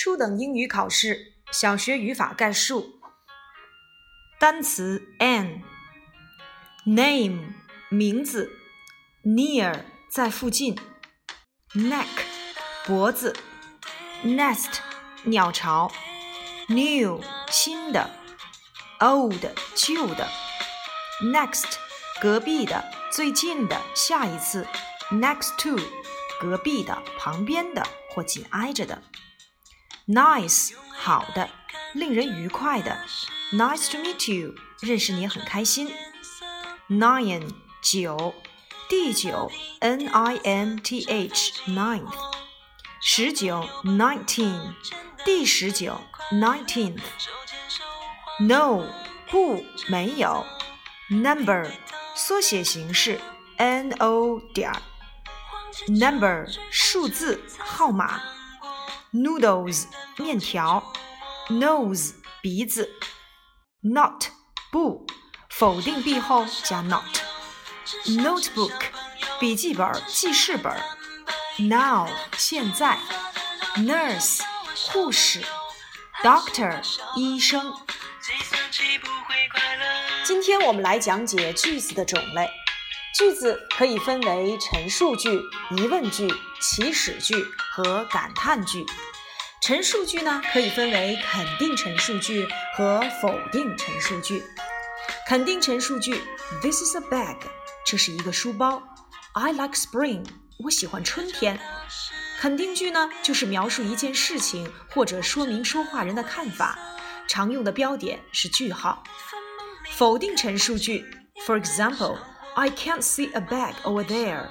[0.00, 3.00] 初等英语考试，小学语法概述。
[4.38, 5.54] 单词 an，name
[7.88, 8.52] 名字
[9.24, 9.80] ，near。
[10.08, 10.78] 在附近
[11.74, 12.06] ，neck。
[12.86, 13.34] 脖子
[14.22, 14.78] ，nest。
[15.24, 15.90] 鸟巢
[16.68, 17.20] ，new。
[17.50, 18.08] 新的
[19.00, 19.44] ，old。
[19.74, 20.28] 旧的
[21.24, 21.72] ，next。
[22.20, 22.84] 隔壁的。
[23.10, 23.82] 最近的。
[23.96, 24.64] 下一次
[25.10, 25.76] ，next to
[26.40, 27.02] 隔壁的。
[27.18, 27.84] 旁边的。
[28.10, 29.02] 或紧挨着的。
[30.08, 31.50] Nice，好的，
[31.92, 32.98] 令人愉快的。
[33.52, 35.92] Nice to meet you，认识你很开心。
[36.88, 37.50] Nine，
[37.82, 38.34] 九，
[38.88, 42.10] 第九，N I N T H，ninth。
[43.02, 44.72] 十九，nineteen，
[45.26, 46.00] 第十九
[46.32, 47.02] ，nineteenth。
[48.40, 48.86] No，
[49.30, 50.46] 不，没有。
[51.10, 51.70] Number，
[52.14, 53.20] 缩写形式
[53.58, 54.72] ，N O 点
[55.86, 58.37] Number，数字，号码。
[59.12, 59.84] Noodles
[60.16, 60.92] 面条
[61.48, 62.90] ，nose 鼻子
[63.80, 64.26] ，not
[64.70, 65.06] 不
[65.48, 68.72] 否定 be 后加 not，notebook
[69.40, 70.72] 笔记本记事本
[71.58, 72.98] ，now 现在
[73.76, 74.42] ，nurse
[74.92, 75.42] 护士
[76.22, 76.82] ，doctor
[77.16, 77.74] 医生。
[80.24, 82.67] 今天我们来讲解句子的种类。
[83.18, 87.34] 句子可以分为陈述句、疑问句、祈使句
[87.72, 88.86] 和感叹句。
[89.60, 92.46] 陈述句呢，可以分为肯定陈述句
[92.76, 94.44] 和否定陈述句。
[95.26, 96.22] 肯定陈述句
[96.62, 97.38] ：This is a bag，
[97.84, 98.80] 这是一个书包。
[99.32, 100.24] I like spring，
[100.60, 101.58] 我喜欢春天。
[102.38, 106.78] 肯定句呢，就是描述一件事情或者说明说话人的看法，
[107.26, 109.02] 常用的标点是句号。
[109.90, 111.04] 否定陈述句
[111.44, 112.16] ：For example。
[112.58, 114.48] I can't see a bag over there.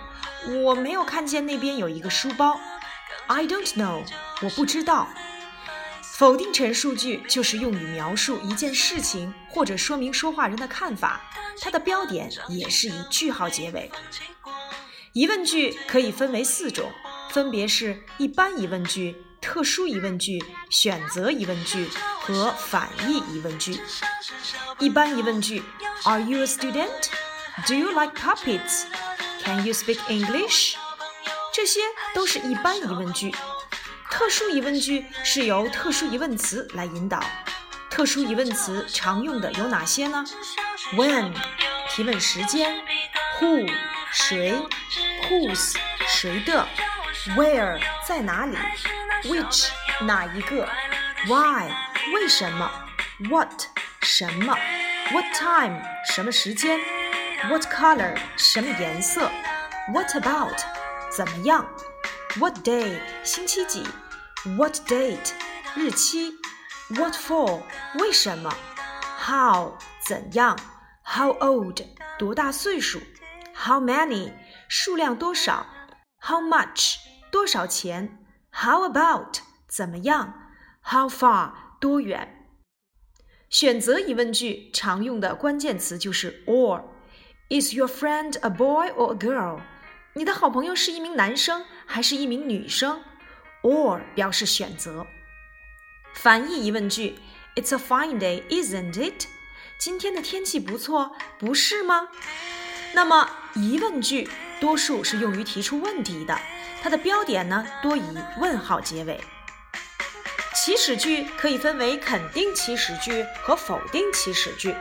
[0.64, 2.58] 我没有看见那边有一个书包。
[3.28, 4.02] I don't know.
[4.42, 5.10] 我不知道。
[6.14, 11.20] 否定陈述句就是用于描述一件事情或者说明说话人的看法，
[11.60, 13.92] 它的标点也是以句号结尾。
[15.12, 16.90] 疑问句可以分为四种，
[17.32, 21.90] 分别是一般疑问句、特殊疑问句、选择疑问句
[22.22, 23.78] 和反义疑问句。
[24.80, 25.62] 一般疑问句
[26.06, 27.10] ：Are you a student?
[27.67, 28.85] Do you like puppets?
[29.45, 30.77] Can you speak English?
[31.53, 31.81] 这些
[32.15, 33.35] 都是一般疑问句。
[34.11, 37.23] 特殊疑问句是由特殊疑问词来引导。
[37.91, 40.25] 特殊疑问词常用的有哪些呢？
[40.95, 41.35] When
[41.91, 42.83] 提问时间，
[43.39, 43.71] Who
[44.11, 44.55] 谁，
[45.29, 45.77] Whose
[46.09, 46.67] 谁的，
[47.37, 48.57] Where 在哪里，
[49.25, 49.69] Which
[50.01, 50.69] 哪一个，
[51.27, 51.71] Why
[52.15, 52.71] 为什么，
[53.29, 53.65] What
[54.03, 54.57] 什么，
[55.11, 55.83] What time
[56.15, 56.81] 什么时间。
[57.49, 58.17] What color？
[58.37, 59.31] 什么颜色？
[59.93, 60.57] What about？
[61.11, 61.67] 怎么样？
[62.39, 63.01] What day？
[63.25, 63.83] 星期几？
[64.57, 65.33] What date？
[65.75, 66.33] 日期？
[66.91, 67.63] What for？
[67.99, 68.51] 为什么？
[69.19, 69.77] How？
[70.07, 70.59] 怎样？
[71.05, 71.85] How old？
[72.19, 73.01] 多大岁数？
[73.55, 74.33] How many？
[74.69, 75.67] 数量多少？
[76.21, 76.97] How much？
[77.31, 78.19] 多少钱？
[78.51, 79.39] How about？
[79.69, 80.35] 怎么样？
[80.83, 81.53] How far？
[81.81, 82.47] 多远？
[83.51, 86.85] 选择疑问句常用的关键词就是 or。
[87.50, 89.62] Is your friend a boy or a girl？
[90.12, 93.02] 你的好朋友是一名男生还是一名女生
[93.64, 95.08] ？Or 表示选择。
[96.14, 97.18] 反义疑问句
[97.56, 99.28] ：It's a fine day, isn't it？
[99.80, 102.10] 今天的天气不错，不是吗？
[102.94, 104.28] 那么疑问句
[104.60, 106.38] 多数是用于提出问题的，
[106.84, 108.04] 它的标点呢多以
[108.42, 109.22] 问号结尾。
[110.54, 114.76] 祈使句可以分为肯定祈使句和否定祈使句。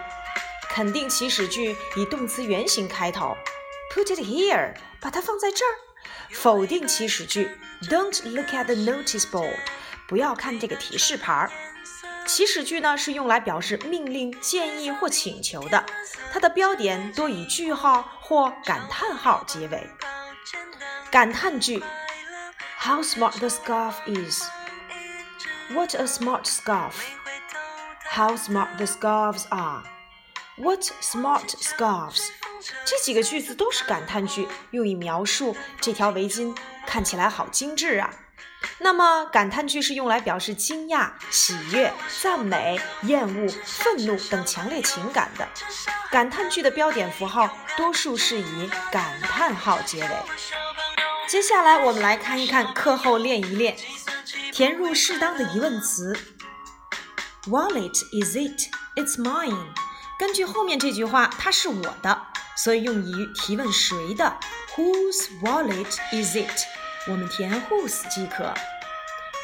[0.77, 3.35] 肯定祈使句以动词原形开头
[3.95, 5.73] ，Put it here，把它放在这儿。
[6.33, 7.51] 否定祈使句
[7.85, 9.57] ，Don't look at the notice board，
[10.07, 11.51] 不要看这个提示牌儿。
[12.27, 15.83] 祈使句呢是用来表示命令、建议或请求的，
[16.31, 19.89] 它的标点多以句号或感叹号结尾。
[21.11, 21.83] 感叹句
[22.81, 29.83] ，How smart the scarf is！What a smart scarf！How smart the scarves are！
[30.59, 32.29] What smart scarves！
[32.87, 36.57] 这几个句子都是感叹句，用以描述这条围巾
[36.87, 38.11] 看起来好精致啊。
[38.79, 41.93] 那么，感叹句是用来表示惊讶、喜悦、
[42.23, 45.47] 赞美、厌恶、愤怒等强烈情感的。
[46.11, 50.17] 感叹句的标点符号多数是以感叹号结尾。
[51.29, 53.77] 接下来，我们来看一看课后练一练，
[54.53, 56.19] 填入适当的疑问词。
[57.47, 57.95] Wallet
[58.25, 58.71] is it?
[58.97, 59.67] It's mine.
[60.18, 62.22] 根据后面这句话，它是我的，
[62.56, 64.38] 所以用于提问谁的。
[64.76, 66.66] Whose wallet is it？
[67.08, 68.53] 我们填 whose 即可。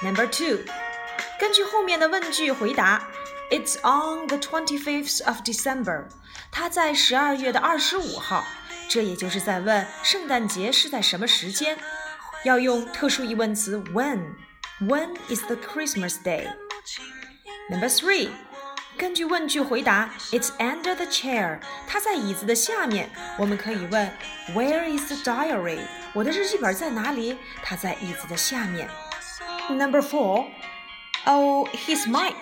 [0.04, 0.60] Number two，
[1.40, 3.08] 根据后面的问句回答：
[3.50, 6.10] It's on the twenty-fifth of December。
[6.52, 8.44] 它在十二月的二十五号。
[8.90, 11.78] 这也就是在问圣诞节是在什么时间。
[12.44, 16.48] 要用特殊疑问词 when。When is the Christmas day?
[17.68, 18.30] Number three，
[18.98, 21.60] 根据问句回答，It's under the chair。
[21.88, 23.10] 它在椅子的下面。
[23.38, 24.12] 我们可以问，
[24.56, 25.82] Where is the diary？
[26.14, 27.38] 我的日记本在哪里？
[27.64, 28.90] 它在椅子的下面。
[29.70, 32.34] Number four，Oh, he's Mike。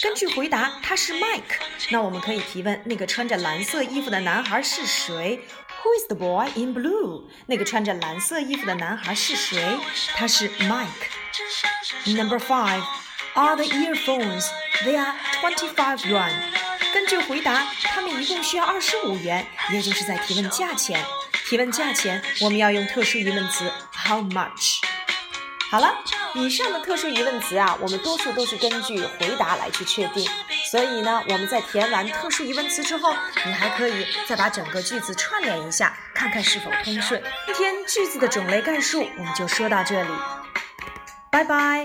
[0.00, 1.58] 根据回答，他是 Mike。
[1.90, 5.40] 那我们可以提问，那个穿着蓝色衣服的男孩是谁？
[5.82, 7.24] Who is the boy in blue？
[7.46, 9.76] 那个穿着蓝色衣服的男孩是谁？
[10.14, 12.82] 他是 Mike。Number five
[13.35, 14.47] Are the earphones.
[14.83, 16.31] They are twenty-five yuan.
[16.93, 21.03] 根据回答，他们一共需要二十五元，也就是在提问价钱。
[21.45, 24.79] 提问价钱，我们要用特殊疑问词 how much。
[25.69, 25.95] 好了，
[26.35, 30.29] 以上的特殊疑问词啊，我们多数都是根据回答来去确定。
[30.71, 33.15] 所以呢，我们在填完特殊疑问词之后，
[33.45, 37.21] 你还可以再把整个句子串联一下，看看是否通顺。
[37.47, 40.09] 今天句子的种类概述我们就说到这里，
[41.31, 41.83] 拜拜。